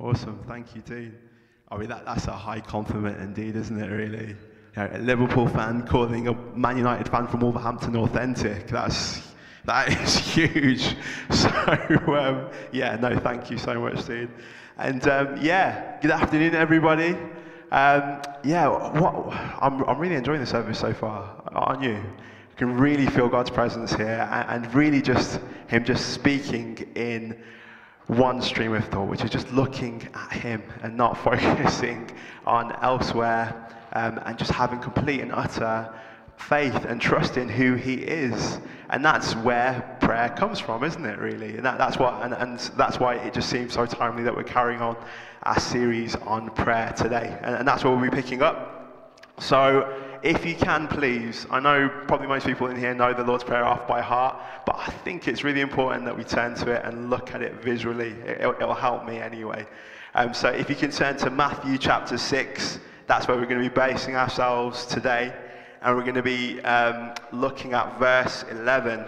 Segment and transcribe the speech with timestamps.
[0.00, 0.38] Awesome.
[0.46, 1.12] Thank you, Dean.
[1.70, 4.36] I mean, that, that's a high compliment indeed, isn't it, really?
[4.76, 8.68] A Liverpool fan calling a Man United fan from Wolverhampton authentic.
[8.68, 9.20] That's,
[9.64, 10.96] that is huge.
[11.30, 14.30] So, um, yeah, no, thank you so much, Dean.
[14.76, 17.16] And um, yeah, good afternoon, everybody.
[17.72, 21.94] Um, yeah, what, I'm, I'm really enjoying the service so far, aren't you?
[21.94, 27.36] You can really feel God's presence here and, and really just Him just speaking in
[28.08, 32.10] one stream of thought, which is just looking at Him and not focusing
[32.46, 35.94] on elsewhere um, and just having complete and utter
[36.36, 38.60] faith and trust in who He is.
[38.90, 41.56] And that's where prayer comes from, isn't it, really?
[41.56, 44.44] And that, that's, what, and, and that's why it just seems so timely that we're
[44.44, 44.96] carrying on
[45.42, 47.38] our series on prayer today.
[47.42, 48.74] And, and that's what we'll be picking up.
[49.38, 53.44] So, if you can, please, I know probably most people in here know the Lord's
[53.44, 56.84] Prayer off by heart, but I think it's really important that we turn to it
[56.84, 58.10] and look at it visually.
[58.26, 59.66] It, will help me anyway.
[60.14, 63.68] Um, so if you can turn to Matthew chapter 6, that's where we're going to
[63.68, 65.32] be basing ourselves today.
[65.82, 69.04] And we're going to be um, looking at verse 11.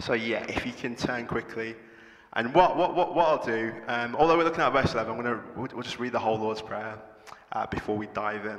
[0.00, 1.76] So, yeah, if you can turn quickly.
[2.32, 5.22] And what, what, what, what I'll do, um, although we're looking at verse 11, I'm
[5.24, 6.98] to, we'll, we'll just read the whole Lord's Prayer
[7.52, 8.58] uh, before we dive in.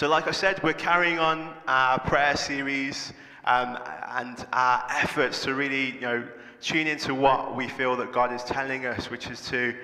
[0.00, 3.12] So, like I said, we're carrying on our prayer series
[3.44, 6.26] um, and our efforts to really, you know,
[6.62, 9.76] tune into what we feel that God is telling us, which is to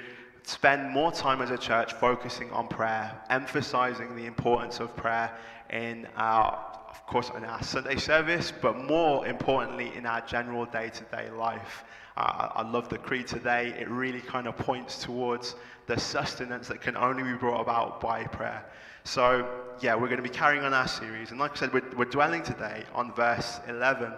[0.42, 5.36] spend more time as a church focusing on prayer, emphasizing the importance of prayer
[5.68, 11.28] in our, of course, in our Sunday service, but more importantly, in our general day-to-day
[11.32, 11.84] life.
[12.16, 13.74] Uh, I love the creed today.
[13.78, 15.56] It really kind of points towards
[15.86, 18.64] the sustenance that can only be brought about by prayer.
[19.06, 21.30] So, yeah, we're going to be carrying on our series.
[21.30, 24.12] And like I said, we're, we're dwelling today on verse 11.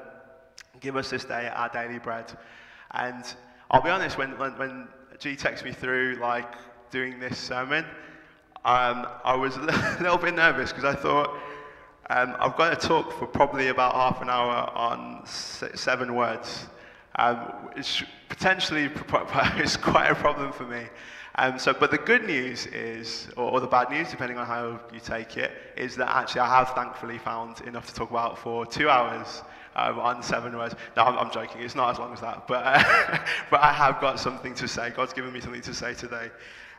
[0.81, 2.32] Give us this day our daily bread.
[2.93, 3.22] And
[3.71, 4.88] I'll be honest, when, when, when
[5.19, 6.54] G texted me through, like,
[6.91, 7.84] doing this sermon,
[8.65, 11.37] um, I was a little bit nervous because I thought,
[12.09, 16.66] um, I've got to talk for probably about half an hour on seven words.
[17.16, 18.84] Um, it's potentially
[19.56, 20.84] it's quite a problem for me.
[21.41, 24.81] Um, so, but the good news is, or, or, the bad news, depending on how
[24.93, 28.66] you take it, is that actually I have thankfully found enough to talk about for
[28.66, 29.43] two hours
[29.76, 30.75] um, on seven words.
[30.97, 31.62] No, I'm, I'm, joking.
[31.62, 33.19] It's not as long as that, but uh,
[33.53, 34.91] but I have got something to say.
[34.91, 36.28] God's given me something to say today.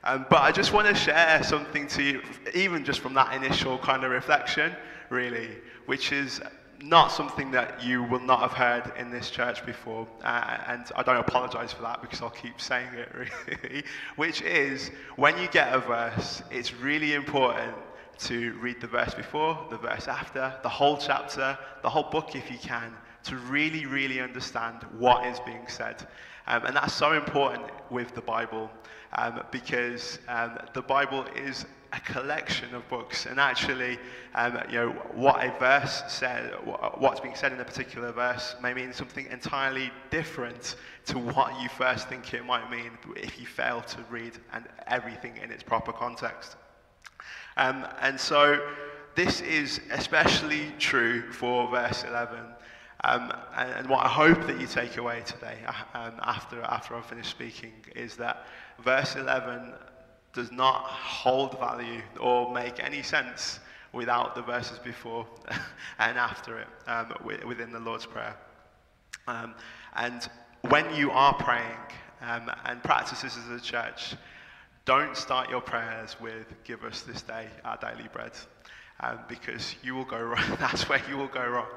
[0.04, 2.22] Um, but I just want to share something to you,
[2.54, 4.76] even just from that initial kind of reflection,
[5.10, 5.52] really,
[5.86, 6.42] which is
[6.82, 10.08] not something that you will not have heard in this church before.
[10.24, 13.10] Uh, and I don't apologize for that because I'll keep saying it,
[13.48, 13.84] really.
[14.16, 17.76] Which is when you get a verse, it's really important
[18.20, 22.52] to read the verse before, the verse after, the whole chapter, the whole book if
[22.52, 26.08] you can, to really, really understand what is being said.
[26.48, 28.70] Um, and that's so important with the Bible
[29.14, 33.26] um, because um, the Bible is a collection of books.
[33.26, 33.98] And actually,
[34.36, 36.54] um, you know, what a verse said,
[36.98, 40.76] what's being said in a particular verse may mean something entirely different
[41.08, 45.38] to what you first think it might mean if you fail to read and everything
[45.38, 46.56] in its proper context.
[47.58, 48.62] Um, and so
[49.16, 52.40] this is especially true for verse 11.
[53.04, 56.96] Um, and, and, what I hope that you take away today uh, um, after, after
[56.96, 58.46] I've finished speaking is that
[58.84, 59.74] verse 11
[60.40, 63.60] does not hold value or make any sense
[63.92, 65.28] without the verses before
[66.00, 67.14] and after it um,
[67.46, 68.38] within the Lord's Prayer.
[69.28, 69.54] Um,
[69.98, 70.30] and
[70.70, 71.84] when you are praying
[72.22, 74.16] um, and practice this as a church,
[74.86, 78.32] don't start your prayers with, Give us this day our daily bread,
[79.02, 80.58] um, because you will go wrong.
[80.58, 81.68] That's where you will go wrong.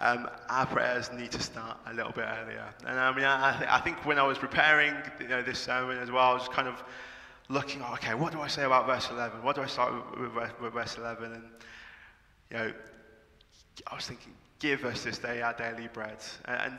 [0.00, 2.66] Um, our prayers need to start a little bit earlier.
[2.88, 6.10] And I mean, I, I think when I was preparing you know, this sermon as
[6.10, 6.82] well, I was kind of
[7.48, 9.42] looking, okay, what do I say about verse 11?
[9.42, 11.32] What do I start with, with, with verse 11?
[11.32, 11.42] And,
[12.50, 12.72] you know,
[13.86, 16.18] I was thinking, give us this day our daily bread.
[16.46, 16.78] And,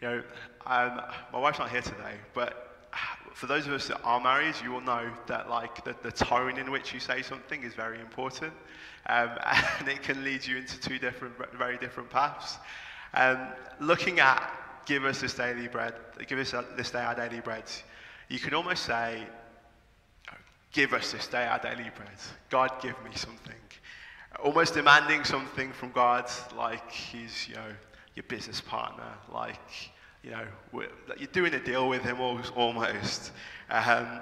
[0.00, 0.22] you know,
[0.66, 1.00] um,
[1.32, 2.88] my wife's not here today, but
[3.34, 6.58] for those of us that are married, you will know that like the, the tone
[6.58, 8.52] in which you say something is very important.
[9.08, 9.30] Um,
[9.78, 12.56] and it can lead you into two different, very different paths.
[13.12, 13.48] Um,
[13.80, 14.50] looking at
[14.86, 15.94] give us this daily bread,
[16.26, 17.64] give us this day our daily bread,
[18.28, 19.26] you can almost say,
[20.76, 22.10] give us this day our daily bread.
[22.50, 23.54] God, give me something.
[24.44, 27.72] Almost demanding something from God, like He's, you know,
[28.14, 29.58] your business partner, like,
[30.22, 30.44] you know,
[31.16, 33.32] you're doing a deal with Him almost.
[33.70, 34.20] Um,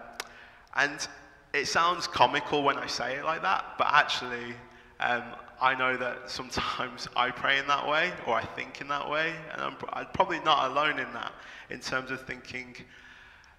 [0.77, 1.09] and
[1.53, 4.55] it sounds comical when I say it like that, but actually,
[5.01, 5.25] um,
[5.61, 9.35] I know that sometimes I pray in that way or I think in that way,
[9.53, 11.33] and I'm, I'm, probably not alone in that
[11.71, 12.77] in terms of thinking,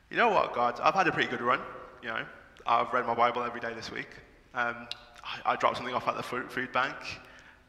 [0.09, 1.59] you know what, God, I've had a pretty good run.
[2.01, 2.25] You know,
[2.67, 4.09] I've read my Bible every day this week.
[4.56, 4.88] Um,
[5.23, 6.95] I, I, dropped something off at the food, food bank.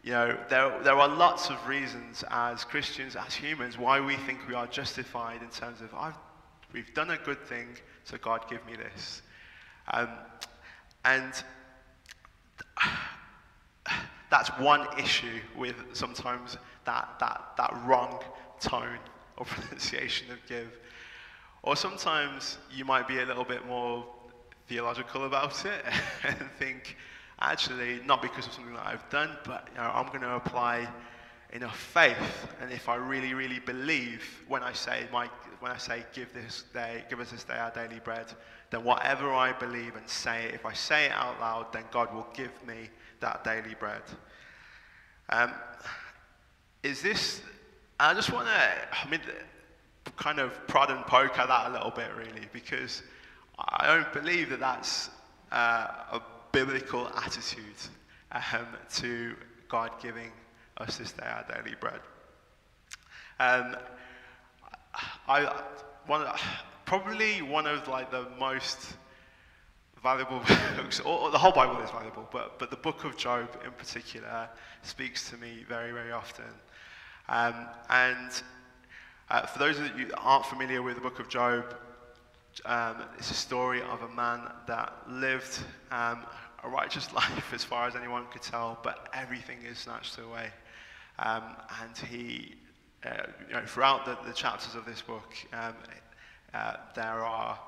[0.02, 4.38] You know, there, there are lots of reasons as Christians, as humans, why we think
[4.48, 6.14] we are justified in terms of, I've,
[6.72, 9.20] we've done a good thing, so God, give me this.
[9.92, 10.08] Um,
[11.04, 11.32] and
[14.30, 16.56] that's one issue with sometimes
[16.86, 18.22] that, that, that wrong
[18.60, 18.98] tone
[19.36, 20.72] or pronunciation of give.
[21.62, 24.06] Or sometimes you might be a little bit more
[24.68, 25.84] theological about it
[26.24, 26.96] and think,
[27.40, 30.88] actually, not because of something that I've done, but you know, I'm going to apply
[31.52, 32.48] enough faith.
[32.60, 35.28] And if I really, really believe when I say, my,
[35.60, 38.26] when I say give, this day, give us this day our daily bread,
[38.70, 42.26] then whatever I believe and say, if I say it out loud, then God will
[42.34, 42.90] give me
[43.20, 44.02] that daily bread.
[45.28, 45.52] Um,
[46.82, 47.40] is this,
[47.98, 49.20] I just want to, I mean,
[50.16, 53.02] kind of prod and poke at that a little bit, really, because
[53.58, 55.10] I don't believe that that's
[55.50, 56.22] uh, a
[56.52, 57.64] biblical attitude
[58.32, 59.34] um, to
[59.68, 60.30] God giving
[60.78, 62.00] us this day our daily bread.
[63.38, 63.76] Um,
[65.28, 65.62] I,
[66.06, 66.26] one,
[66.84, 68.94] probably one of like the most
[70.02, 70.40] valuable
[70.76, 74.48] books, or, the whole Bible is valuable, but, but the book of Job in particular
[74.82, 76.44] speaks to me very, very often.
[77.28, 78.42] Um, and
[79.30, 81.74] uh, for those of you that aren't familiar with the book of Job,
[82.64, 85.58] um, it's a story of a man that lived
[85.90, 86.24] um,
[86.64, 90.50] a righteous life as far as anyone could tell, but everything is snatched away.
[91.18, 91.42] Um,
[91.82, 92.54] and he,
[93.04, 95.74] uh, you know, throughout the, the, chapters of this book, um,
[96.52, 97.58] uh, there are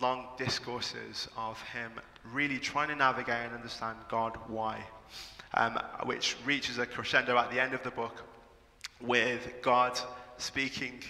[0.00, 1.92] long discourses of him
[2.32, 4.84] really trying to navigate and understand God why,
[5.54, 8.24] um, which reaches a crescendo at the end of the book
[9.00, 9.98] with God
[10.36, 11.00] speaking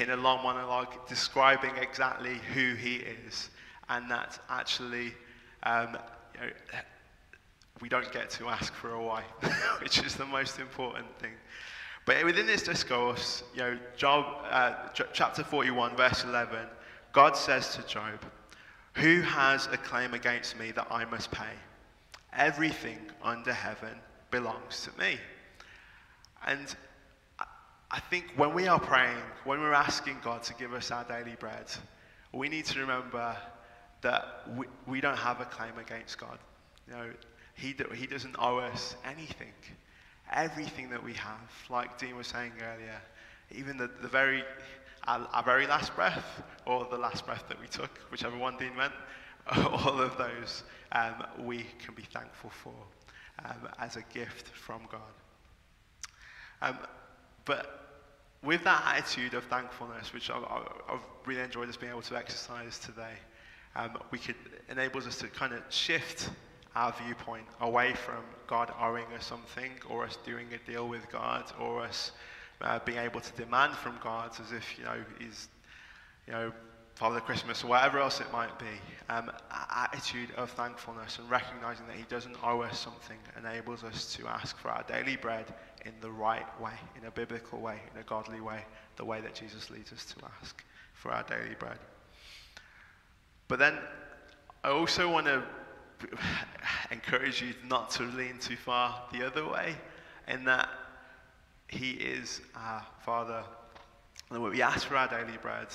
[0.00, 3.50] in a long monologue describing exactly who he is,
[3.88, 5.12] and that actually
[5.64, 5.96] um,
[6.34, 6.52] you know,
[7.80, 9.24] we don't get to ask for a why,
[9.82, 11.32] which is the most important thing.
[12.04, 14.74] But within this discourse, you know, Job, uh,
[15.12, 16.58] chapter 41, verse 11,
[17.12, 18.24] God says to Job,
[18.94, 21.54] Who has a claim against me that I must pay?
[22.32, 23.96] Everything under heaven
[24.30, 25.18] belongs to me.
[26.46, 26.74] And
[27.92, 31.36] I think when we are praying, when we're asking God to give us our daily
[31.38, 31.66] bread,
[32.32, 33.36] we need to remember
[34.00, 36.38] that we, we don't have a claim against God.
[36.88, 37.10] You know,
[37.54, 39.52] he, he doesn't owe us anything.
[40.32, 42.98] Everything that we have, like Dean was saying earlier,
[43.50, 44.42] even the, the very,
[45.06, 48.74] our, our very last breath, or the last breath that we took, whichever one Dean
[48.74, 48.94] meant,
[49.66, 52.74] all of those um, we can be thankful for
[53.44, 55.00] um, as a gift from God.
[56.62, 56.78] Um,
[57.44, 57.81] but
[58.42, 60.34] with that attitude of thankfulness, which I,
[60.88, 63.14] have really enjoyed us being able to exercise today,
[63.76, 64.36] um, we could
[64.68, 66.30] enables us to kind of shift
[66.74, 71.44] our viewpoint away from God owing us something, or us doing a deal with God,
[71.60, 72.12] or us
[72.60, 75.48] uh, being able to demand from God as if you know He's,
[76.26, 76.52] you know,
[76.94, 78.66] Father Christmas or whatever else it might be.
[79.08, 79.30] Um,
[79.70, 84.56] attitude of thankfulness and recognizing that He doesn't owe us something enables us to ask
[84.58, 85.52] for our daily bread
[85.84, 88.64] in the right way, in a biblical way, in a godly way,
[88.96, 91.78] the way that Jesus leads us to ask for our daily bread.
[93.48, 93.78] But then
[94.62, 95.42] I also want to
[96.90, 99.76] encourage you not to lean too far the other way,
[100.28, 100.68] in that
[101.68, 103.42] He is our Father.
[104.30, 105.68] And we ask for our daily bread,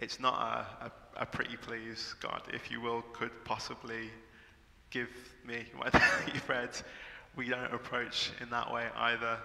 [0.00, 4.10] it's not a, a, a pretty please, God, if you will, could possibly
[4.90, 5.08] give
[5.46, 6.70] me my daily bread.
[7.36, 9.38] We don't approach in that way either.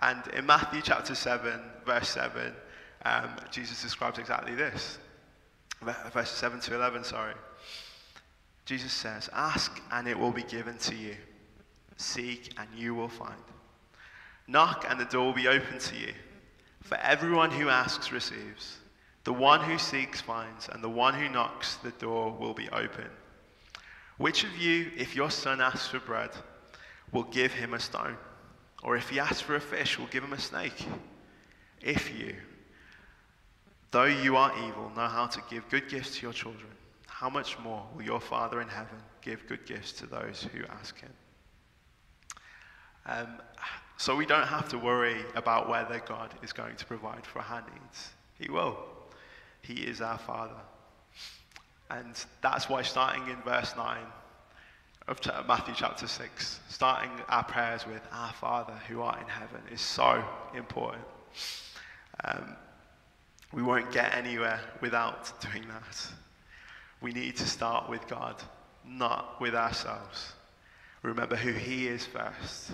[0.00, 2.52] And in Matthew chapter 7, verse 7,
[3.04, 4.98] um, Jesus describes exactly this
[6.12, 7.34] verses 7 to 11, sorry.
[8.66, 11.16] Jesus says, Ask and it will be given to you.
[11.96, 13.42] Seek and you will find.
[14.46, 16.12] Knock and the door will be open to you.
[16.82, 18.78] For everyone who asks receives.
[19.24, 23.06] The one who seeks finds, and the one who knocks, the door will be open.
[24.16, 26.30] Which of you, if your son asks for bread,
[27.12, 28.16] will give him a stone?
[28.82, 30.86] Or if he asks for a fish, will give him a snake?
[31.82, 32.34] If you,
[33.90, 36.70] though you are evil, know how to give good gifts to your children,
[37.06, 40.98] how much more will your Father in heaven give good gifts to those who ask
[40.98, 41.12] him?
[43.06, 43.28] Um,
[43.96, 47.62] so we don't have to worry about whether God is going to provide for our
[47.72, 48.10] needs.
[48.38, 48.78] He will.
[49.62, 50.60] He is our Father.
[51.90, 53.98] And that's why, starting in verse 9
[55.08, 59.80] of Matthew chapter 6, starting our prayers with Our Father who art in heaven is
[59.80, 60.22] so
[60.54, 61.04] important.
[62.24, 62.56] Um,
[63.52, 66.06] we won't get anywhere without doing that.
[67.00, 68.36] We need to start with God,
[68.86, 70.34] not with ourselves.
[71.02, 72.72] Remember who He is first,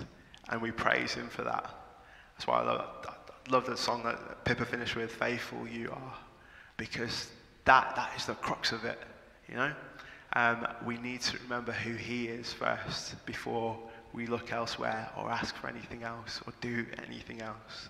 [0.49, 1.73] and we praise Him for that.
[2.35, 6.13] That's why I love, I love the song that Pippa finished with, Faithful You Are,
[6.77, 7.29] because
[7.65, 8.99] that, that is the crux of it,
[9.49, 9.73] you know?
[10.33, 13.77] Um, we need to remember who He is first before
[14.13, 17.89] we look elsewhere or ask for anything else or do anything else.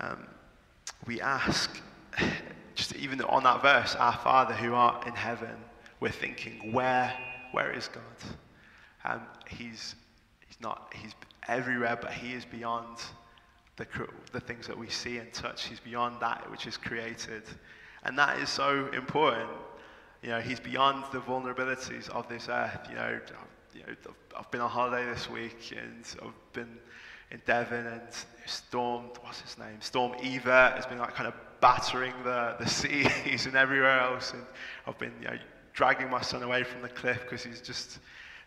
[0.00, 0.26] Um,
[1.06, 1.80] we ask,
[2.74, 5.56] just even on that verse, our Father who art in heaven,
[6.00, 7.12] we're thinking, where,
[7.52, 8.02] where is God?
[9.04, 9.94] Um, he's,
[10.46, 11.14] he's not, he's
[11.48, 12.98] everywhere, but he is beyond
[13.80, 15.66] the, the things that we see and touch.
[15.66, 17.42] He's beyond that which is created.
[18.04, 19.50] And that is so important.
[20.22, 22.86] You know, he's beyond the vulnerabilities of this earth.
[22.88, 23.20] You know,
[23.74, 26.78] you know I've been on holiday this week and I've been
[27.30, 28.02] in Devon and
[28.46, 29.80] Storm, what's his name?
[29.80, 34.32] Storm Evert has been like kind of battering the, the seas and everywhere else.
[34.32, 34.42] And
[34.86, 35.38] I've been, you know,
[35.72, 38.00] dragging my son away from the cliff because he's just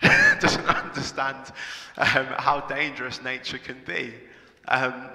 [0.40, 1.52] doesn't understand
[1.98, 4.14] um, how dangerous nature can be.
[4.68, 5.10] Um,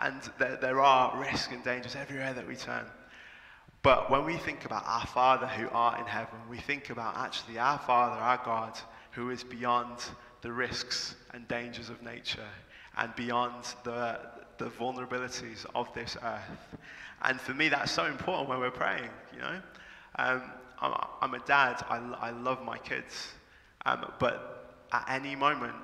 [0.00, 2.84] and there, there are risks and dangers everywhere that we turn.
[3.82, 7.58] But when we think about our Father who art in heaven, we think about actually
[7.58, 8.78] our Father, our God,
[9.10, 9.98] who is beyond
[10.40, 12.48] the risks and dangers of nature
[12.96, 14.20] and beyond the,
[14.58, 16.78] the vulnerabilities of this earth.
[17.22, 19.60] And for me, that's so important when we're praying, you know.
[20.16, 20.42] Um,
[20.80, 23.32] I'm, I'm, a dad, I, I love my kids,
[23.86, 25.74] um, but at any moment,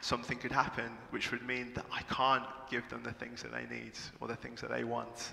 [0.00, 3.66] something could happen which would mean that I can't give them the things that they
[3.74, 5.32] need or the things that they want.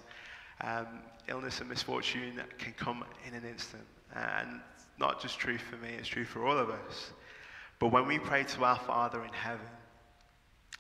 [0.62, 0.88] Um,
[1.27, 3.84] illness and misfortune can come in an instant.
[4.15, 4.62] And
[4.98, 7.12] not just true for me, it's true for all of us.
[7.80, 9.65] But when we pray to our Father in heaven,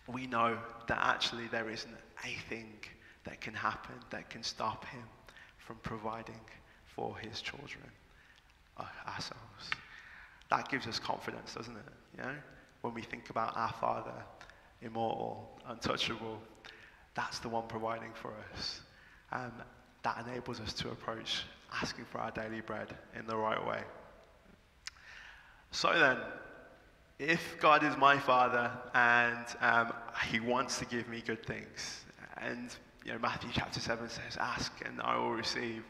[0.07, 0.57] we know
[0.87, 2.73] that actually there isn't a thing
[3.25, 5.03] that can happen that can stop him
[5.57, 6.39] from providing
[6.85, 7.83] for his children,
[8.77, 9.69] uh, ourselves.
[10.49, 11.83] That gives us confidence, doesn't it?
[12.17, 12.35] You know,
[12.85, 14.13] when we think about our Father,
[14.83, 16.39] immortal, untouchable,
[17.15, 18.81] that's the one providing for us.
[19.31, 19.51] Um,
[20.03, 21.45] that enables us to approach
[21.81, 23.81] asking for our daily bread in the right way.
[25.71, 26.17] So then,
[27.17, 29.91] if God is my Father and um,
[30.29, 32.05] He wants to give me good things,
[32.37, 32.69] and
[33.03, 35.83] you know Matthew chapter seven says, "Ask and I will receive."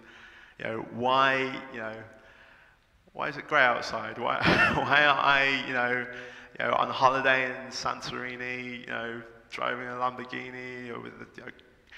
[0.59, 1.61] You know why?
[1.73, 1.95] You know
[3.11, 4.17] why is it grey outside?
[4.17, 4.37] Why
[4.75, 6.07] why are I you know
[6.59, 8.81] you know on holiday in Santorini?
[8.81, 9.21] You know
[9.55, 11.51] driving a Lamborghini or with a you know,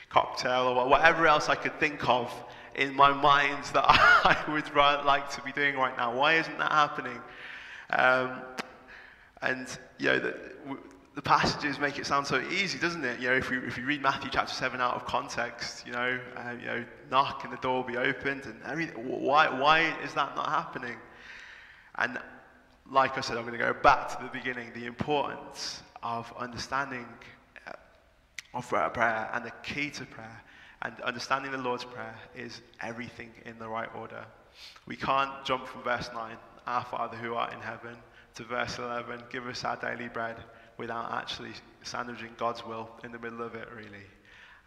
[0.10, 2.32] cocktail or whatever else I could think of
[2.76, 4.74] in my mind that I would
[5.06, 6.16] like to be doing right now.
[6.16, 7.20] Why isn't that happening?
[7.90, 8.42] Um,
[9.42, 10.40] and, you know, the,
[11.16, 13.20] the, passages make it sound so easy, doesn't it?
[13.20, 16.20] You know, if you if we read Matthew chapter 7 out of context, you know,
[16.36, 18.96] uh, you know, knock and the door will be opened and everything.
[18.96, 20.98] Why, why is that not happening?
[21.96, 22.20] And
[22.92, 27.06] like I said, I'm going to go back to the beginning, the importance of understanding
[27.68, 27.72] uh,
[28.54, 30.44] of prayer and the key to prayer
[30.82, 34.24] and understanding the Lord's Prayer is everything in the right order.
[34.86, 37.98] We can't jump from verse 9, Our Father who art in heaven,
[38.36, 40.38] to verse 11, give us our daily bread,
[40.78, 44.06] without actually sandwiching God's will in the middle of it, really.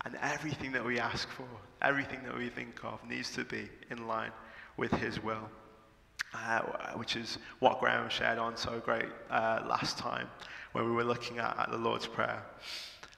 [0.04, 1.46] And everything that we ask for,
[1.82, 4.32] everything that we think of, needs to be in line
[4.76, 5.48] with His will,
[6.34, 6.60] uh,
[6.94, 10.28] which is what Graham shared on so great uh, last time
[10.72, 12.42] when we were looking at, at the Lord's Prayer.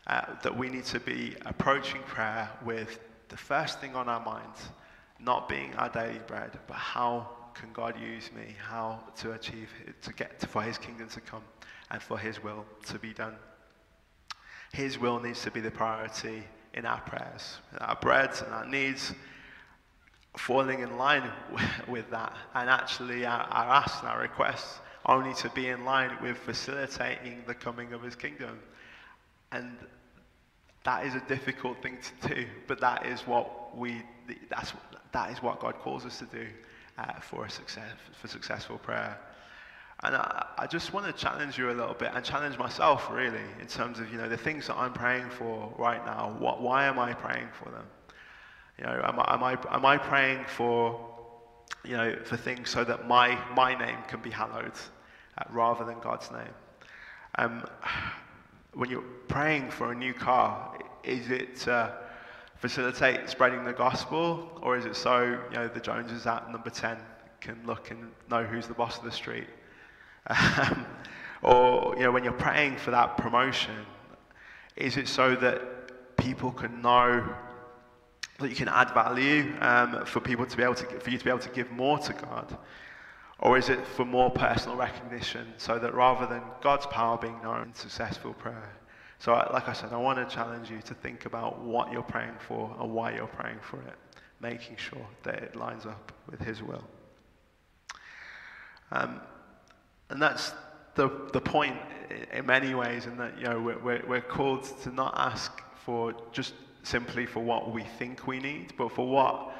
[0.08, 4.70] Uh, that we need to be approaching prayer with the first thing on our minds,
[5.20, 8.56] not being our daily bread, but how can God use me?
[8.60, 9.68] How to achieve,
[10.02, 11.42] to get to, for His kingdom to come
[11.92, 13.36] and for His will to be done.
[14.72, 19.14] His will needs to be the priority in our prayers, our breads and our needs,
[20.36, 21.30] falling in line
[21.88, 26.16] with that, and actually our, our asks and our requests only to be in line
[26.22, 28.60] with facilitating the coming of His kingdom.
[29.50, 29.76] And
[30.84, 34.02] that is a difficult thing to do, but that is what we,
[34.48, 34.72] that's,
[35.12, 36.46] that is what God calls us to do
[36.98, 39.18] uh, for, a success, for successful prayer.
[40.04, 43.44] And I, I, just want to challenge you a little bit and challenge myself really
[43.60, 46.34] in terms of, you know, the things that I'm praying for right now.
[46.40, 47.84] What, why am I praying for them?
[48.82, 51.12] You know, am I, am I, am I praying for
[51.84, 54.72] you know, for things so that my, my name can be hallowed
[55.38, 56.54] uh, rather than God's name.
[57.36, 57.64] Um,
[58.74, 61.94] when you're praying for a new car, is it to
[62.56, 66.96] facilitate spreading the gospel, or is it so you know the Joneses at number 10
[67.40, 69.48] can look and know who's the boss of the street?
[70.28, 70.86] Um,
[71.42, 73.74] or you know when you're praying for that promotion,
[74.76, 77.34] is it so that people can know
[78.42, 81.24] that you can add value um, for people to be able to for you to
[81.24, 82.58] be able to give more to God?
[83.38, 87.74] Or is it for more personal recognition so that rather than God's power being known,
[87.74, 88.70] successful prayer?
[89.18, 92.34] So, like I said, I want to challenge you to think about what you're praying
[92.46, 93.94] for and why you're praying for it,
[94.40, 96.84] making sure that it lines up with His will.
[98.92, 99.20] Um,
[100.10, 100.52] and that's
[100.94, 101.76] the, the point
[102.32, 106.54] in many ways, in that you know, we're, we're called to not ask for just
[106.82, 109.54] simply for what we think we need, but for what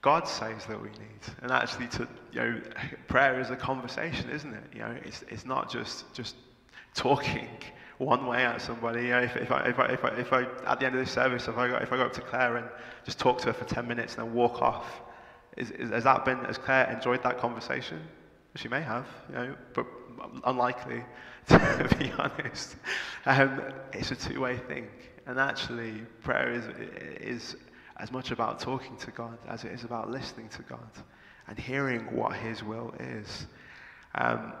[0.00, 1.22] God says that we need.
[1.42, 2.60] And actually, to you know,
[3.08, 4.64] prayer is a conversation, isn't it?
[4.72, 6.36] You know, it's, it's not just just
[6.94, 7.48] talking
[7.98, 9.02] one way at somebody.
[9.04, 11.00] You know, if, if, I, if, I, if, I, if I, at the end of
[11.00, 12.68] this service, if I, go, if I go up to Claire and
[13.04, 15.00] just talk to her for 10 minutes and then walk off,
[15.56, 18.00] is, is, has that been, has Claire enjoyed that conversation?
[18.56, 19.86] She may have, you know, but
[20.44, 21.04] unlikely,
[21.48, 22.76] to be honest.
[23.26, 23.62] Um,
[23.92, 24.88] it's a two-way thing.
[25.26, 26.64] And actually, prayer is,
[27.20, 27.56] is
[27.98, 30.90] as much about talking to God as it is about listening to God
[31.46, 33.46] and hearing what His will is.
[34.14, 34.52] Um,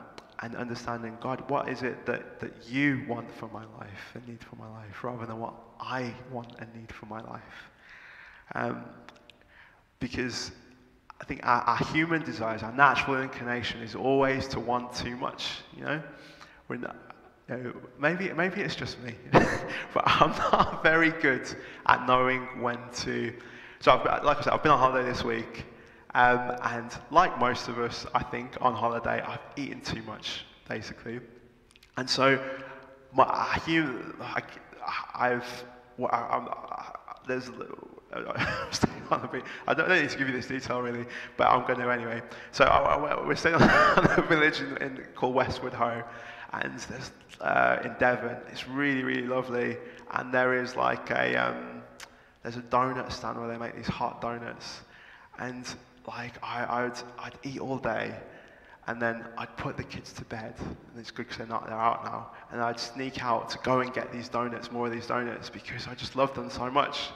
[0.42, 4.42] and understanding, God, what is it that, that you want for my life and need
[4.42, 7.70] for my life, rather than what I want and need for my life.
[8.54, 8.84] Um,
[10.00, 10.50] because
[11.20, 15.60] I think our, our, human desires, our natural inclination is always to want too much,
[15.76, 16.02] you know?
[16.66, 16.96] We're not,
[17.52, 21.46] know, maybe, maybe it's just me, but I'm not very good
[21.86, 23.32] at knowing when to.
[23.80, 25.64] So, I've, like I said, I've been on holiday this week,
[26.14, 31.20] um, and like most of us, I think on holiday, I've eaten too much, basically.
[31.96, 32.42] And so,
[33.12, 34.42] my, I,
[35.14, 35.64] I've,
[35.98, 36.92] well, I, I,
[37.26, 37.50] there's,
[38.12, 42.22] I don't need to give you this detail really, but I'm going to anyway.
[42.50, 46.02] So I, we're staying on a village in, in, called Westward Ho,
[46.52, 47.10] and there's
[47.40, 48.36] uh, in Devon.
[48.50, 49.76] It's really, really lovely.
[50.12, 51.82] And there is like a, um,
[52.42, 54.80] there's a donut stand where they make these hot donuts.
[55.38, 55.66] And
[56.06, 58.14] like I, I would, I'd eat all day,
[58.86, 60.54] and then I'd put the kids to bed.
[60.58, 62.30] And it's good because they're not, they're out now.
[62.50, 65.88] And I'd sneak out to go and get these donuts, more of these donuts, because
[65.88, 67.10] I just loved them so much.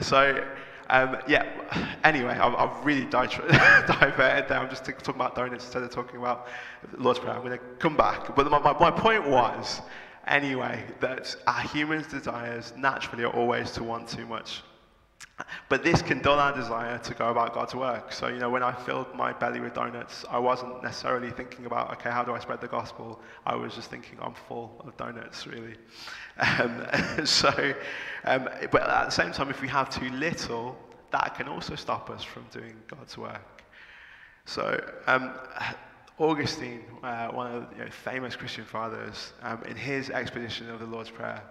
[0.00, 0.44] So
[0.88, 1.46] um, yeah,
[2.04, 4.58] anyway, I've, I've really diverted there.
[4.58, 6.48] I'm just talking about donuts instead of talking about
[6.96, 7.34] Lord's Prayer.
[7.34, 8.34] I'm going to come back.
[8.36, 9.82] But my, my, my point was,
[10.26, 14.62] anyway, that our human desires naturally are always to want too much.
[15.68, 18.12] But this can dull our desire to go about God's work.
[18.12, 21.92] So, you know, when I filled my belly with donuts, I wasn't necessarily thinking about,
[21.92, 23.20] okay, how do I spread the gospel?
[23.44, 25.74] I was just thinking, I'm full of donuts, really.
[26.38, 26.86] Um,
[27.24, 27.74] so,
[28.24, 30.76] um, but at the same time, if we have too little,
[31.10, 33.64] that can also stop us from doing God's work.
[34.46, 35.34] So, um,
[36.18, 40.80] Augustine, uh, one of the you know, famous Christian fathers, um, in his exposition of
[40.80, 41.42] the Lord's Prayer,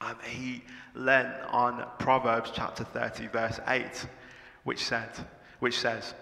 [0.00, 0.62] um, he
[0.94, 4.06] lent on Proverbs chapter 30, verse 8,
[4.64, 5.10] which, said,
[5.60, 6.14] which says,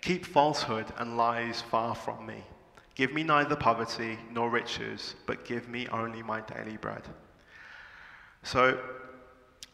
[0.00, 2.42] Keep falsehood and lies far from me.
[2.94, 7.02] Give me neither poverty nor riches, but give me only my daily bread.
[8.42, 8.78] So,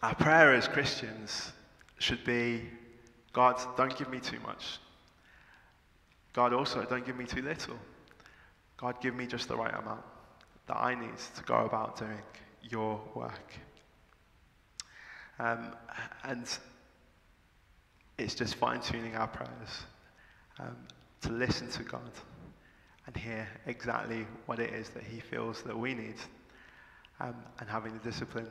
[0.02, 1.52] our prayer as Christians
[1.98, 2.62] should be
[3.32, 4.78] God, don't give me too much.
[6.32, 7.76] God, also, don't give me too little.
[8.76, 10.02] God, give me just the right amount
[10.66, 12.18] that I need to go about doing
[12.62, 13.54] your work.
[15.38, 15.72] Um,
[16.24, 16.46] and
[18.18, 19.82] it's just fine tuning our prayers
[20.58, 20.76] um,
[21.22, 22.10] to listen to God
[23.06, 26.14] and hear exactly what it is that He feels that we need,
[27.20, 28.48] um, and having the discipline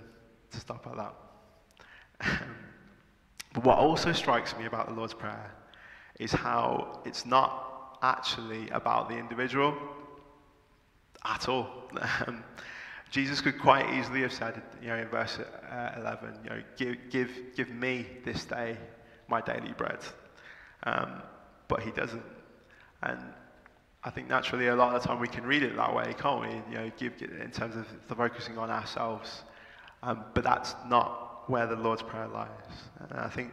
[0.52, 2.42] to stop at that.
[3.54, 5.52] but what also strikes me about the Lord's Prayer
[6.20, 9.76] is how it's not actually about the individual
[11.24, 11.68] at all.
[13.12, 16.96] Jesus could quite easily have said, you know, in verse uh, 11, you know, give,
[17.10, 18.78] give, give me this day
[19.28, 20.00] my daily bread.
[20.84, 21.22] Um,
[21.68, 22.24] but he doesn't.
[23.04, 23.20] And
[24.04, 26.42] I think naturally a lot of the time we can read it that way, can't
[26.42, 26.48] we?
[26.72, 29.44] You know, give, in terms of the focusing on ourselves.
[30.04, 32.50] Um, but that's not where the Lord's Prayer lies.
[33.10, 33.52] And I think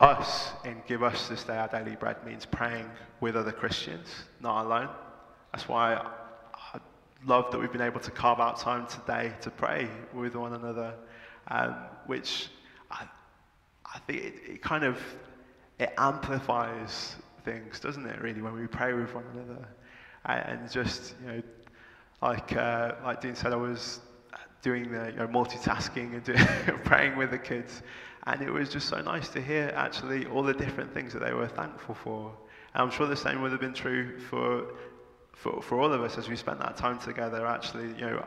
[0.00, 2.88] us in give us this day our daily bread means praying
[3.20, 4.08] with other Christians,
[4.40, 4.88] not alone.
[5.52, 6.00] That's why
[7.26, 10.94] love that we've been able to carve out time today to pray with one another,
[11.48, 11.74] um,
[12.06, 12.48] which
[12.90, 13.04] I,
[13.84, 14.98] I think it, it, kind of
[15.78, 18.20] it amplifies things, doesn't it?
[18.20, 19.66] Really, when we pray with one another,
[20.24, 21.42] and, and just you know,
[22.22, 24.00] like uh, like Dean said, I was
[24.62, 27.82] doing the you know, multitasking and praying with the kids,
[28.26, 31.32] and it was just so nice to hear actually all the different things that they
[31.32, 32.32] were thankful for.
[32.74, 34.66] And I'm sure the same would have been true for
[35.38, 37.46] for, for all of us as we spent that time together.
[37.46, 38.26] Actually, you know,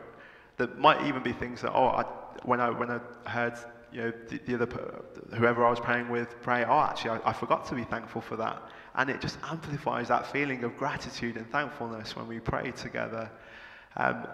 [0.57, 2.03] there might even be things that oh, I,
[2.43, 3.53] when I when I heard
[3.91, 5.01] you know the, the, other
[5.35, 8.37] whoever I was praying with pray, oh, actually, I, I forgot to be thankful for
[8.37, 8.61] that,
[8.95, 13.29] and it just amplifies that feeling of gratitude and thankfulness when we pray together.
[13.97, 14.27] Um,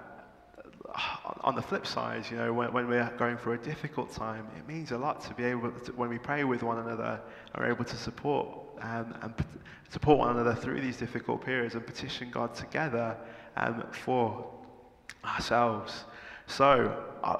[1.41, 4.67] on the flip side, you know, when, when, we're going through a difficult time, it
[4.67, 7.19] means a lot to be able to, when we pray with one another,
[7.55, 8.47] are able to support
[8.81, 9.33] um, and
[9.89, 13.15] support one another through these difficult periods and petition God together
[13.55, 14.49] um, for
[15.25, 16.05] ourselves.
[16.47, 17.37] So, uh,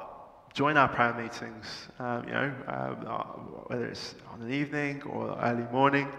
[0.54, 3.24] join our prayer meetings, um, you know, um, uh,
[3.68, 6.12] whether it's on an evening or early morning.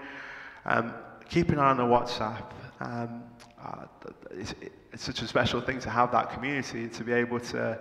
[0.65, 0.95] Um,
[1.29, 2.45] keep an eye on the WhatsApp.
[2.81, 3.25] Um,
[3.61, 3.87] uh,
[4.31, 4.55] it's,
[4.93, 7.79] it's, such a special thing to have that community to be able to,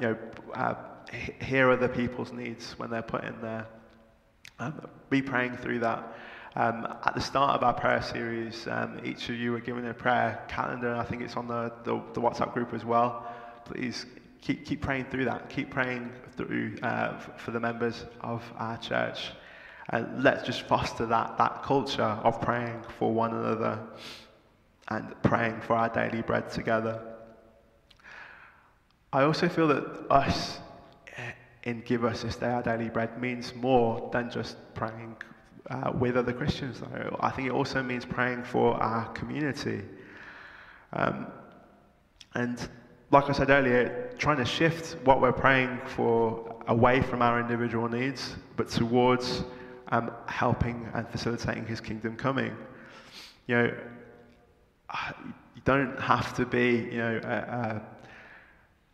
[0.00, 0.18] know,
[0.54, 0.74] uh,
[1.40, 3.66] hear other people's needs when they're put in there.
[4.58, 6.16] Um, be praying through that.
[6.54, 9.94] Um, at the start of our prayer series, um, each of you were given a
[9.94, 13.26] prayer calendar, and I think it's on the, the, the WhatsApp group as well.
[13.64, 14.04] Please
[14.42, 15.48] keep, keep praying through that.
[15.48, 19.30] Keep praying through uh, for the members of our church.
[19.88, 23.80] And let's just foster that, that culture of praying for one another
[24.88, 27.00] and praying for our daily bread together.
[29.10, 30.58] I also feel that us
[31.16, 31.32] eh,
[31.64, 35.16] in Give Us This Day Our Daily Bread means more than just praying
[35.70, 37.16] uh, with other Christians, though.
[37.20, 39.82] I think it also means praying for our community.
[40.92, 41.26] Um,
[42.34, 42.68] and
[43.10, 47.88] like I said earlier, trying to shift what we're praying for away from our individual
[47.88, 49.44] needs, but towards
[49.88, 52.56] um, helping and facilitating His kingdom coming.
[53.46, 53.74] You know,
[55.54, 57.82] you don't have to be, you know, a, a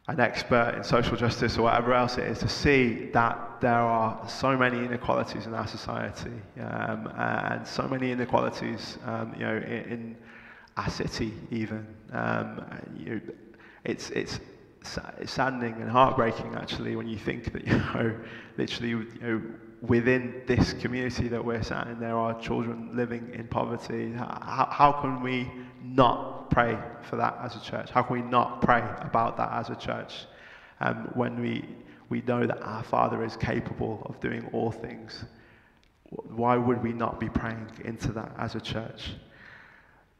[0.08, 4.18] an expert in social justice or whatever else it is to see that there are
[4.26, 9.92] so many inequalities in our society um, and so many inequalities um, you know in,
[9.92, 10.16] in,
[10.78, 11.84] our city even.
[12.12, 12.64] Um,
[12.96, 13.20] you,
[13.84, 14.38] it's it's
[15.18, 18.14] it's saddening and heartbreaking actually when you think that you know
[18.56, 19.42] literally you know
[19.82, 24.12] within this community that we're sat in there are children living in poverty.
[24.12, 25.50] How, how can we
[25.82, 27.90] not pray for that as a church?
[27.90, 30.26] How can we not pray about that as a church
[30.80, 31.64] um, when we,
[32.08, 35.24] we know that our Father is capable of doing all things?
[36.10, 39.12] Why would we not be praying into that as a church?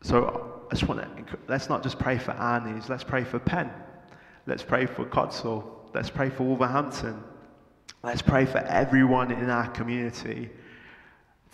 [0.02, 3.38] So I just want to, let's not just pray for our needs, let's pray for
[3.38, 3.70] Penn.
[4.46, 5.62] Let's pray for Codsall.
[5.92, 7.22] Let's pray for Wolverhampton.
[8.02, 10.48] Let's pray for everyone in our community,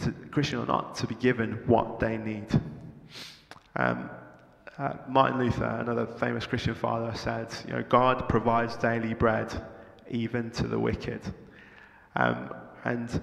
[0.03, 2.47] to, Christian or not, to be given what they need.
[3.77, 4.11] Um,
[4.79, 9.53] uh, Martin Luther, another famous Christian father, said, you know, God provides daily bread
[10.11, 11.21] even to the wicked.
[12.17, 13.21] Um, and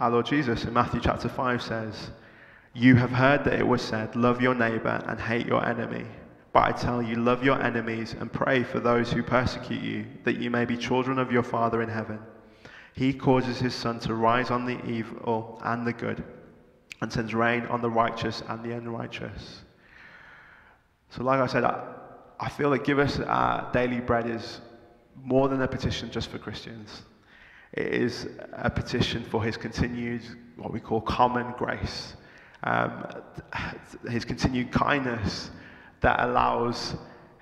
[0.00, 2.10] our Lord Jesus in Matthew chapter 5 says,
[2.74, 6.06] You have heard that it was said, Love your neighbor and hate your enemy.
[6.52, 10.36] But I tell you, love your enemies and pray for those who persecute you, that
[10.36, 12.18] you may be children of your Father in heaven.
[12.94, 16.22] He causes his sun to rise on the evil and the good
[17.00, 19.62] and sends rain on the righteous and the unrighteous.
[21.14, 21.82] So, like I said, I,
[22.40, 24.62] I feel that give us our daily bread is
[25.22, 27.02] more than a petition just for Christians.
[27.74, 30.22] It is a petition for his continued,
[30.56, 32.14] what we call common grace,
[32.64, 33.04] um,
[34.08, 35.50] his continued kindness
[36.00, 36.96] that allows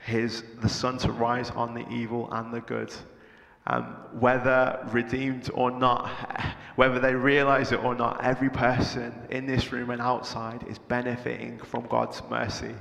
[0.05, 2.93] his, the sun to rise on the evil and the good
[3.67, 6.09] um, whether redeemed or not,
[6.77, 11.59] whether they realize it or not, every person in this room and outside is benefiting
[11.59, 12.75] from God's mercy.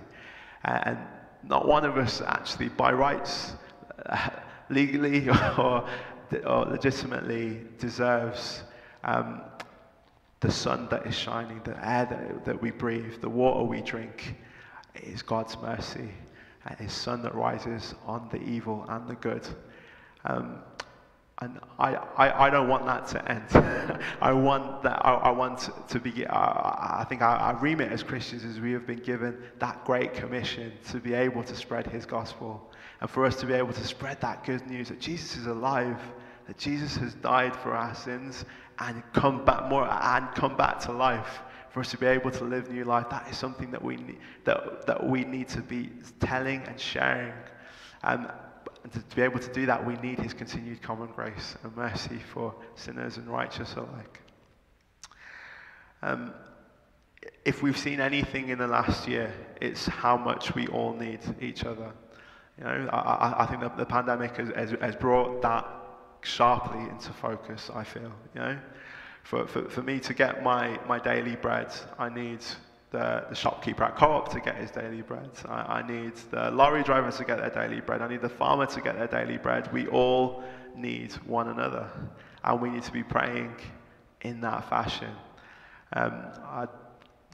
[0.63, 0.97] And
[1.43, 3.53] not one of us actually, by rights,
[4.05, 4.29] uh,
[4.69, 5.87] legally or,
[6.45, 8.63] or, legitimately, deserves
[9.03, 9.41] um,
[10.41, 14.35] the sun that is shining, the air that, that we breathe, the water we drink.
[14.95, 16.09] It is God's mercy
[16.65, 19.47] and His sun that rises on the evil and the good.
[20.25, 20.59] Um,
[21.41, 24.01] and I, I, I, don't want that to end.
[24.21, 25.05] I want that.
[25.05, 26.25] I, I want to be.
[26.25, 30.13] Uh, I think our, our remit as Christians is we have been given that great
[30.13, 33.83] commission to be able to spread His gospel, and for us to be able to
[33.85, 35.99] spread that good news that Jesus is alive,
[36.47, 38.43] that Jesus has died for our sins
[38.79, 41.39] and come back more and come back to life.
[41.71, 44.17] For us to be able to live new life, that is something that we need,
[44.43, 47.31] that, that we need to be telling and sharing.
[48.03, 48.27] Um,
[48.89, 51.75] and to, to be able to do that, we need his continued common grace and
[51.75, 54.21] mercy for sinners and righteous alike.
[56.01, 56.33] Um,
[57.43, 61.65] if we've seen anything in the last year, it's how much we all need each
[61.65, 61.91] other.
[62.57, 65.67] You know, I, I think that the pandemic has, has, has brought that
[66.21, 68.11] sharply into focus, I feel.
[68.33, 68.59] You know,
[69.23, 72.39] for, for, for me to get my, my daily bread, I need
[72.91, 75.29] the, the shopkeeper at co-op to get his daily bread.
[75.47, 78.01] I, I need the lorry driver to get their daily bread.
[78.01, 79.71] I need the farmer to get their daily bread.
[79.71, 80.43] We all
[80.75, 81.89] need one another.
[82.43, 83.55] And we need to be praying
[84.21, 85.11] in that fashion.
[85.93, 86.67] Um, I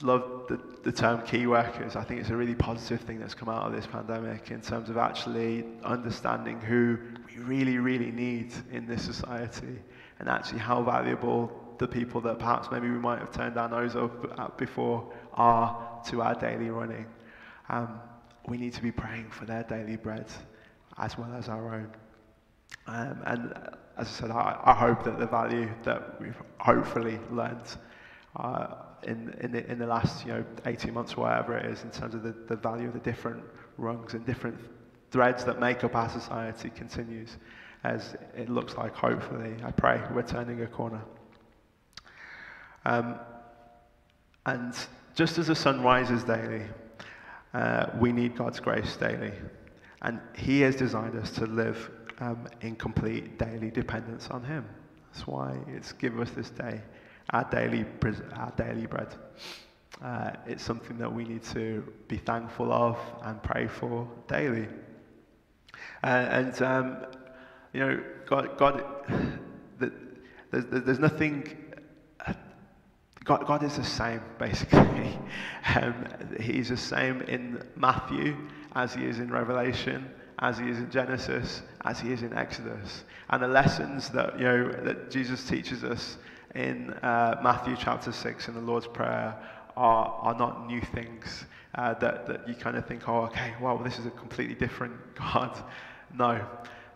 [0.01, 1.95] love the, the term key workers.
[1.95, 4.89] I think it's a really positive thing that's come out of this pandemic in terms
[4.89, 9.79] of actually understanding who we really, really need in this society
[10.19, 13.95] and actually how valuable the people that perhaps maybe we might have turned our nose
[13.95, 17.05] up before are to our daily running.
[17.69, 17.99] Um,
[18.47, 20.27] we need to be praying for their daily bread
[20.97, 21.91] as well as our own.
[22.87, 23.53] Um, and
[23.97, 27.75] as I said, I, I, hope that the value that we've hopefully learned
[28.35, 31.83] uh, in, in, the, in the last you know, 18 months or whatever it is
[31.83, 33.43] in terms of the, the value of the different
[33.77, 34.57] rungs and different
[35.11, 37.37] threads that make up our society continues
[37.83, 41.01] as it looks like hopefully, I pray, we're turning a corner.
[42.85, 43.19] Um,
[44.45, 44.73] and
[45.15, 46.63] just as the sun rises daily,
[47.53, 49.31] uh, we need God's grace daily.
[50.01, 54.65] And He has designed us to live um, in complete daily dependence on Him.
[55.11, 56.81] That's why it's given us this day,
[57.31, 57.85] our daily,
[58.35, 59.15] our daily bread.
[60.03, 64.67] Uh, it's something that we need to be thankful of and pray for daily.
[66.03, 66.97] Uh, and, um,
[67.73, 68.83] you know, God, God
[69.79, 69.91] the,
[70.51, 71.64] there's, there's nothing
[73.25, 75.19] God, God is the same, basically.
[75.75, 76.05] Um,
[76.39, 78.37] he's the same in Matthew
[78.75, 80.07] as he is in Revelation,
[80.37, 83.03] as he is in Genesis, as he is in Exodus.
[83.29, 86.17] And the lessons that, you know, that Jesus teaches us
[86.53, 89.35] in uh, Matthew chapter 6 in the Lord's Prayer
[89.75, 93.77] are, are not new things uh, that, that you kind of think, oh, okay, well,
[93.79, 95.61] this is a completely different God.
[96.15, 96.45] No.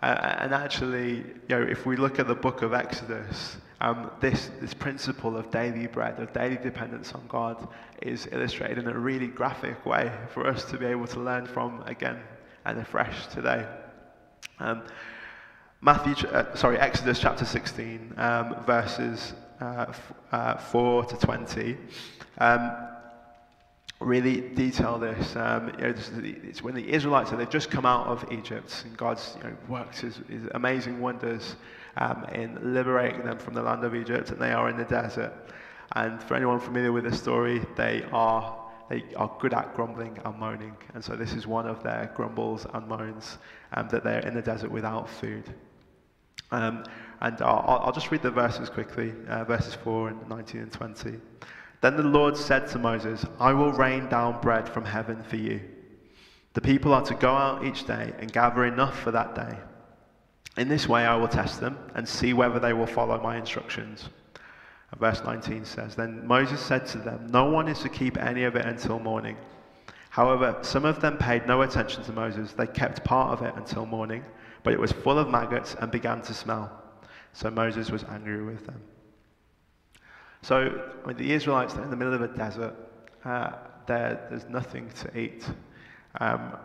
[0.01, 0.05] Uh,
[0.39, 4.73] and actually, you know, if we look at the book of Exodus, um, this, this
[4.73, 7.67] principle of daily bread, of daily dependence on God,
[8.01, 11.81] is illustrated in a really graphic way for us to be able to learn from
[11.83, 12.19] again
[12.65, 13.65] and afresh today.
[14.59, 14.83] Um,
[15.81, 21.77] Matthew, uh, sorry, Exodus chapter 16, um, verses uh, f- uh, 4 to 20.
[22.37, 22.71] Um,
[24.01, 25.35] really detail this.
[25.35, 25.93] Um, you know,
[26.43, 30.01] it's when the Israelites, they've just come out of Egypt, and God's you know, works
[30.01, 31.55] his, his amazing wonders
[31.97, 35.33] um, in liberating them from the land of Egypt, and they are in the desert.
[35.93, 38.55] And for anyone familiar with the story, they are
[38.89, 42.65] they are good at grumbling and moaning, and so this is one of their grumbles
[42.73, 43.37] and moans
[43.73, 45.53] um, that they're in the desert without food.
[46.51, 46.83] Um,
[47.21, 51.19] and I'll, I'll, just read the verses quickly, uh, verses 4 and 19 and 20.
[51.81, 55.61] Then the Lord said to Moses, I will rain down bread from heaven for you.
[56.53, 59.57] The people are to go out each day and gather enough for that day.
[60.59, 64.09] In this way I will test them and see whether they will follow my instructions.
[64.91, 68.43] And verse 19 says, Then Moses said to them, No one is to keep any
[68.43, 69.37] of it until morning.
[70.09, 72.51] However, some of them paid no attention to Moses.
[72.51, 74.25] They kept part of it until morning,
[74.63, 76.69] but it was full of maggots and began to smell.
[77.31, 78.81] So Moses was angry with them.
[80.41, 82.75] So, I mean, the Israelites, they're in the middle of a desert.
[83.23, 83.51] Uh,
[83.85, 85.45] there's nothing to eat.
[86.19, 86.57] Um,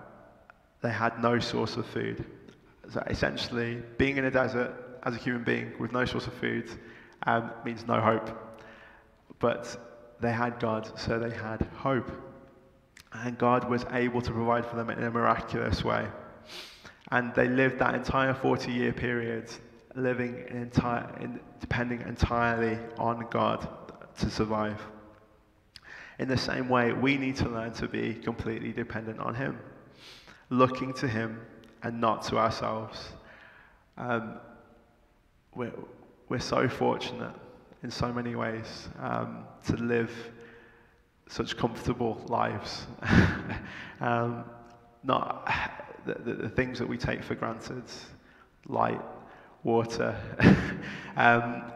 [0.81, 2.25] they had no source of food.
[2.91, 6.71] So essentially, being in a desert as a human being with no source of food
[7.27, 8.31] um, means no hope.
[9.39, 9.77] But
[10.21, 12.11] they had God, so they had hope.
[13.13, 16.07] And God was able to provide for them in a miraculous way.
[17.11, 19.51] And they lived that entire 40 year period
[19.95, 23.69] living in entire, in, depending entirely on God
[24.19, 24.81] to survive.
[26.19, 29.59] In the same way, we need to learn to be completely dependent on Him,
[30.49, 31.41] looking to Him
[31.85, 33.13] and not to ourselves.
[33.97, 34.39] Um,
[35.55, 35.73] we're,
[36.29, 37.35] we're so fortunate
[37.83, 40.11] in so many ways um, to live
[41.29, 42.87] such comfortable lives.
[44.01, 44.45] um,
[45.03, 45.49] not
[46.07, 47.85] the, the, the, things that we take for granted,
[48.67, 49.01] light,
[49.63, 50.17] water,
[51.17, 51.71] um,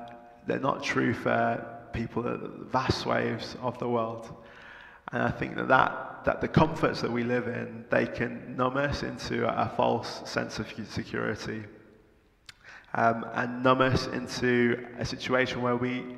[0.46, 2.24] they're not true for people,
[2.62, 4.34] vast waves of the world.
[5.12, 8.76] And I think that, that, that the comforts that we live in, they can numb
[8.76, 11.64] us into a false sense of security.
[12.94, 16.16] Um, and numb us into a situation where we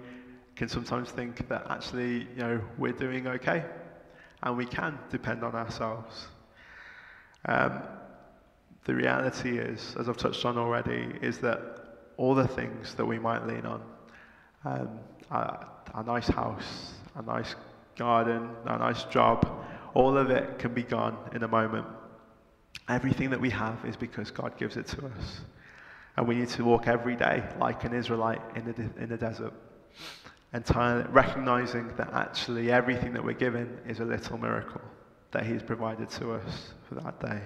[0.57, 3.65] can sometimes think that actually, you know, we're doing okay
[4.43, 6.29] and we can depend on ourselves.
[7.47, 7.83] Um,
[8.85, 11.61] the reality is, as I've touched on already, is that
[12.17, 13.83] all the things that we might lean on,
[14.65, 15.01] um,
[15.31, 17.55] our, our nice house, a nice
[18.01, 19.47] garden, a nice job,
[19.93, 21.87] all of it can be gone in a moment.
[22.89, 25.43] Everything that we have is because God gives it to us.
[26.17, 29.53] And we need to walk every day like an Israelite in the, in the desert.
[30.55, 30.65] And
[31.15, 34.81] recognizing that actually everything that we're given is a little miracle
[35.33, 37.41] that He's provided to us for that day.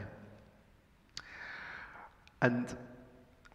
[2.43, 2.65] And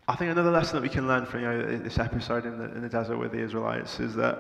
[0.10, 2.66] I think another lesson that we can learn from you know, this episode in the,
[2.76, 4.38] in the desert with the Israelites is that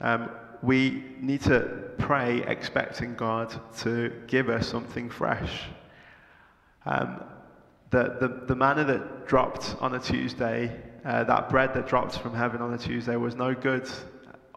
[0.00, 0.30] um,
[0.62, 5.62] we need to pray expecting God to give us something fresh.
[6.86, 7.24] Um,
[7.90, 12.34] the, the, the manna that dropped on a Tuesday, uh, that bread that dropped from
[12.34, 13.88] heaven on a Tuesday, was no good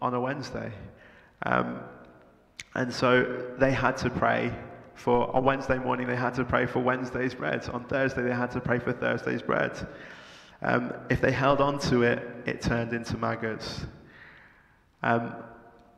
[0.01, 0.71] on a Wednesday.
[1.45, 1.79] Um,
[2.75, 4.53] and so they had to pray
[4.95, 7.67] for, on Wednesday morning, they had to pray for Wednesday's bread.
[7.69, 9.87] On Thursday, they had to pray for Thursday's bread.
[10.61, 13.85] Um, if they held on to it, it turned into maggots.
[15.01, 15.35] Um,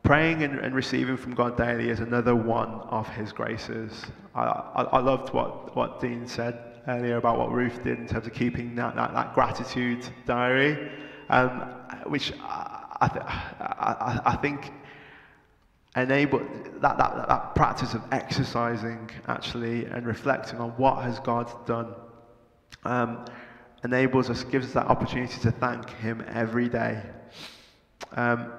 [0.05, 4.05] praying and, and, receiving from God daily is another one of His graces.
[4.35, 8.27] I, I, I, loved what, what Dean said earlier about what Ruth did in terms
[8.27, 10.91] of keeping that, that, that gratitude diary,
[11.29, 11.49] um,
[12.05, 14.71] which I, th- I, I, think
[15.95, 16.39] enable
[16.81, 21.95] that, that, that practice of exercising actually and reflecting on what has God done
[22.83, 23.25] um,
[23.83, 27.01] enables us, gives us that opportunity to thank Him every day.
[28.11, 28.51] Um,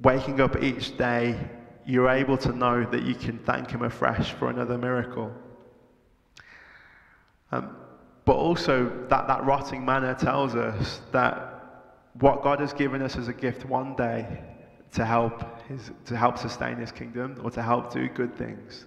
[0.00, 1.38] waking up each day,
[1.84, 5.32] you're able to know that you can thank Him afresh for another miracle.
[7.52, 7.76] Um,
[8.24, 11.52] but also, that, that rotting manna tells us that
[12.14, 14.42] what God has given us as a gift one day
[14.92, 18.86] to help, his, to help sustain His kingdom or to help do good things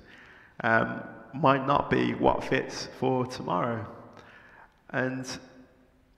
[0.64, 3.86] um, might not be what fits for tomorrow.
[4.90, 5.26] And,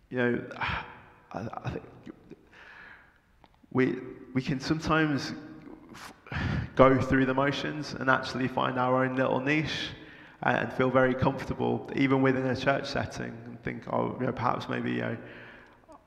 [0.10, 0.44] you know,
[1.34, 1.84] I, I think
[3.72, 3.98] we,
[4.34, 5.34] we can sometimes
[6.76, 9.90] go through the motions and actually find our own little niche
[10.44, 14.68] and feel very comfortable, even within a church setting, and think, oh, you know, perhaps
[14.70, 15.18] maybe you know,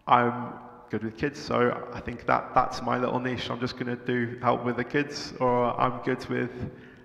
[0.07, 0.55] I'm
[0.91, 3.51] good with kids, so I think that that's my little niche.
[3.51, 6.51] I'm just going to do help with the kids, or I'm good with.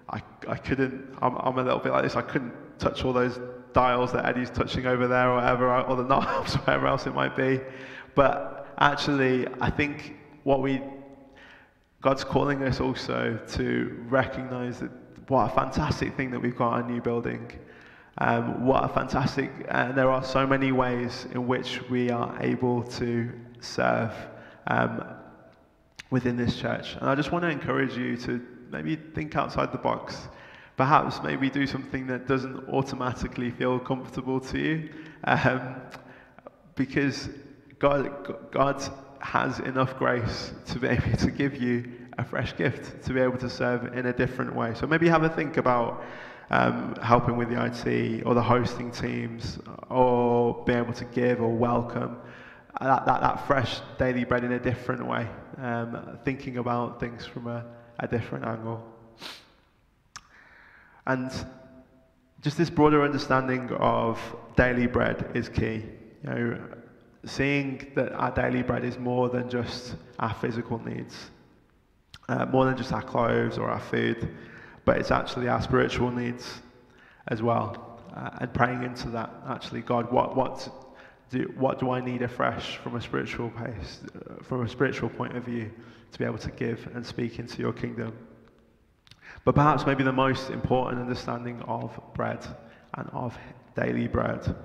[0.09, 1.15] I, I couldn't.
[1.21, 2.15] I'm, I'm a little bit like this.
[2.15, 3.39] I couldn't touch all those
[3.73, 7.35] dials that Eddie's touching over there, or whatever, or the knobs, whatever else it might
[7.35, 7.59] be.
[8.15, 10.81] But actually, I think what we
[12.01, 14.91] God's calling us also to recognize that
[15.27, 17.51] what a fantastic thing that we've got our new building.
[18.19, 22.83] Um, what a fantastic, and there are so many ways in which we are able
[22.83, 24.13] to serve
[24.67, 25.03] um,
[26.09, 26.95] within this church.
[26.95, 30.29] And I just want to encourage you to maybe think outside the box.
[30.77, 34.89] Perhaps maybe do something that doesn't automatically feel comfortable to you.
[35.25, 35.75] Um,
[36.75, 37.29] because
[37.77, 38.81] God, God
[39.19, 43.37] has enough grace to be able to give you a fresh gift to be able
[43.37, 44.73] to serve in a different way.
[44.73, 46.03] So maybe have a think about
[46.49, 51.49] um, helping with the IT or the hosting teams or being able to give or
[51.49, 52.17] welcome
[52.79, 55.27] that, that, that fresh daily bread in a different way,
[55.57, 57.65] um, thinking about things from a,
[57.99, 58.83] a different angle.
[61.05, 61.31] And
[62.41, 64.19] just this broader understanding of
[64.55, 65.83] daily bread is key.
[66.23, 66.59] You know,
[67.25, 71.31] seeing that our daily bread is more than just our physical needs,
[72.29, 74.35] uh, more than just our clothes or our food,
[74.85, 76.61] but it's actually our spiritual needs
[77.27, 78.01] as well.
[78.15, 80.69] Uh, and praying into that, actually, God, what, what,
[81.29, 85.35] do, what do I need afresh from a spiritual pace, uh, from a spiritual point
[85.37, 85.71] of view,
[86.11, 88.13] to be able to give and speak into your kingdom?
[89.45, 92.45] But perhaps maybe the most important understanding of bread
[92.95, 93.37] and of
[93.75, 94.55] daily bread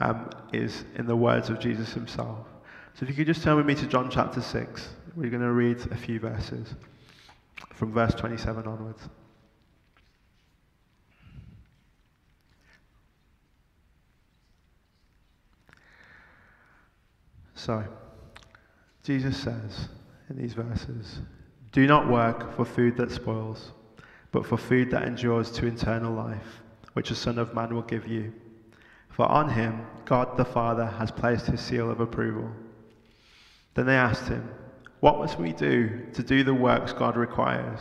[0.00, 2.46] um, is in the words of Jesus himself.
[2.94, 5.52] So if you could just turn with me to John chapter 6, we're going to
[5.52, 6.74] read a few verses
[7.74, 9.08] from verse 27 onwards.
[17.54, 17.84] So,
[19.04, 19.88] Jesus says
[20.28, 21.20] in these verses,
[21.70, 23.70] Do not work for food that spoils,
[24.32, 26.60] but for food that endures to eternal life,
[26.94, 28.32] which the Son of Man will give you.
[29.12, 32.50] For on him God the Father has placed his seal of approval.
[33.74, 34.48] Then they asked him,
[35.00, 37.80] What must we do to do the works God requires?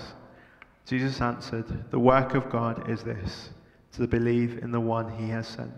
[0.85, 3.49] Jesus answered, The work of God is this,
[3.93, 5.71] to believe in the one he has sent.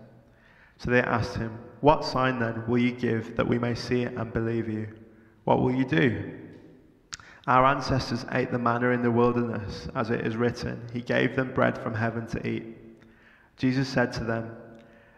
[0.78, 4.14] So they asked him, What sign then will you give that we may see it
[4.14, 4.88] and believe you?
[5.44, 6.40] What will you do?
[7.46, 11.52] Our ancestors ate the manna in the wilderness, as it is written, He gave them
[11.52, 12.64] bread from heaven to eat.
[13.56, 14.56] Jesus said to them,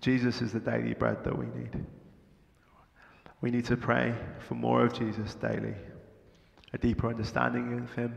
[0.00, 1.84] Jesus is the daily bread that we need.
[3.40, 5.74] We need to pray for more of Jesus daily,
[6.72, 8.16] a deeper understanding of Him,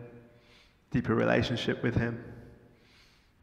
[0.92, 2.24] deeper relationship with Him,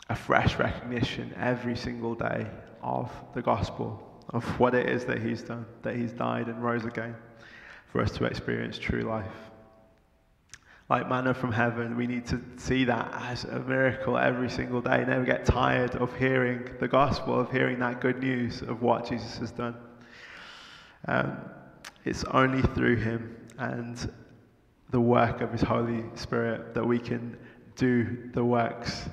[0.08, 2.46] a fresh recognition every single day
[2.82, 6.84] of the gospel, of what it is that He's done, that He's died and rose
[6.84, 7.16] again
[7.86, 9.47] for us to experience true life.
[10.88, 15.04] Like manna from heaven, we need to see that as a miracle every single day.
[15.06, 19.36] Never get tired of hearing the gospel, of hearing that good news of what Jesus
[19.36, 19.76] has done.
[21.06, 21.36] Um,
[22.06, 24.10] it's only through Him and
[24.90, 27.36] the work of His Holy Spirit that we can
[27.76, 29.10] do the works,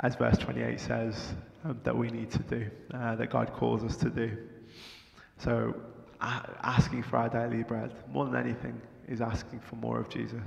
[0.00, 3.96] as verse 28 says, um, that we need to do, uh, that God calls us
[3.96, 4.38] to do.
[5.38, 5.74] So,
[6.20, 10.42] uh, asking for our daily bread, more than anything, is asking for more of Jesus.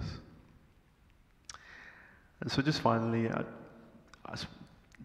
[2.41, 3.43] And so, just finally, uh,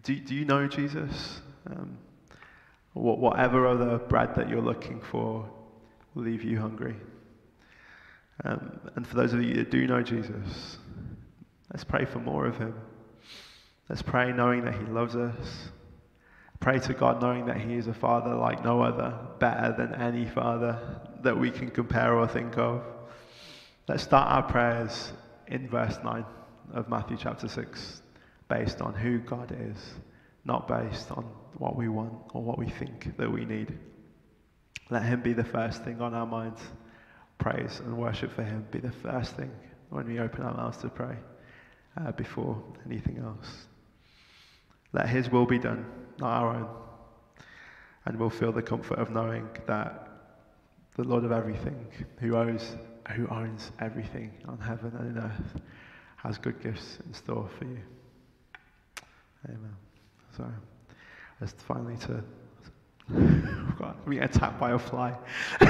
[0.03, 1.41] do, do you know Jesus?
[1.69, 1.97] Um,
[2.93, 5.47] whatever other bread that you're looking for
[6.15, 6.95] will leave you hungry.
[8.43, 10.77] Um, and for those of you that do know Jesus,
[11.71, 12.73] let's pray for more of him.
[13.89, 15.69] Let's pray knowing that he loves us.
[16.59, 20.25] Pray to God knowing that he is a father like no other, better than any
[20.25, 20.79] father
[21.21, 22.81] that we can compare or think of.
[23.87, 25.13] Let's start our prayers
[25.47, 26.25] in verse 9
[26.73, 28.01] of Matthew chapter 6,
[28.49, 29.77] based on who God is,
[30.45, 31.23] not based on
[31.57, 33.77] what we want or what we think that we need.
[34.89, 36.61] Let Him be the first thing on our minds.
[37.37, 39.51] Praise and worship for Him be the first thing
[39.89, 41.15] when we open our mouths to pray
[41.99, 43.67] uh, before anything else.
[44.93, 45.85] Let His will be done,
[46.19, 46.67] not our own.
[48.05, 50.07] And we'll feel the comfort of knowing that
[50.95, 51.87] the Lord of everything,
[52.19, 52.75] who owns,
[53.15, 55.61] who owns everything on heaven and earth,
[56.27, 57.79] has good gifts in store for you.
[59.45, 59.75] Amen.
[60.35, 60.45] So,
[61.39, 62.23] just finally to
[63.79, 65.17] God, we get attacked by a fly.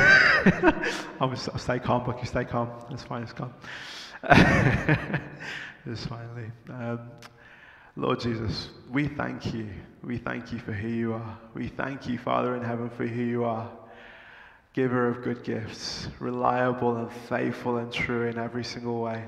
[1.22, 2.72] I'll stay calm, Bucky, stay calm.
[2.90, 3.54] It's fine, it's calm.
[5.88, 6.52] just finally.
[6.70, 7.12] Um,
[7.96, 9.70] Lord Jesus, we thank you.
[10.04, 11.38] We thank you for who you are.
[11.54, 13.70] We thank you, Father in heaven, for who you are.
[14.74, 19.24] Giver of good gifts, reliable and faithful and true in every single way.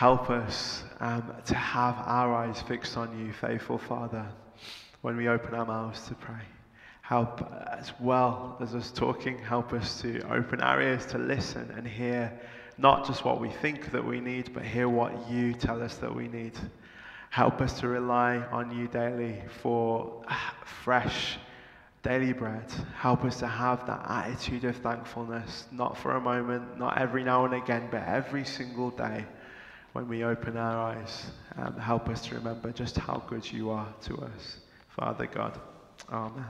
[0.00, 4.26] Help us um, to have our eyes fixed on you, faithful Father,
[5.02, 6.40] when we open our mouths to pray.
[7.02, 11.86] Help as well as us talking, help us to open our ears to listen and
[11.86, 12.32] hear
[12.78, 16.16] not just what we think that we need, but hear what you tell us that
[16.16, 16.54] we need.
[17.28, 20.24] Help us to rely on you daily for
[20.64, 21.36] fresh
[22.02, 22.64] daily bread.
[22.96, 27.44] Help us to have that attitude of thankfulness, not for a moment, not every now
[27.44, 29.26] and again, but every single day
[29.92, 31.26] when we open our eyes.
[31.56, 34.58] Um, help us to remember just how good you are to us.
[34.88, 35.58] Father God,
[36.10, 36.44] Amen.